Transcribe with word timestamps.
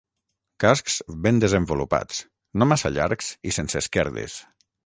Cascs 0.63 0.95
ben 1.27 1.41
desenvolupats, 1.43 2.23
no 2.63 2.71
massa 2.73 2.93
llargs 2.97 3.33
i 3.51 3.57
sense 3.61 3.83
esquerdes. 3.87 4.41